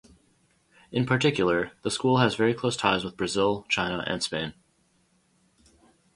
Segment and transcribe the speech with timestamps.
[0.91, 4.55] In particular, the school has very close ties with Brazil, China and Spain.